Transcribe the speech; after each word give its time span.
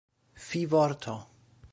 fivorto 0.49 1.13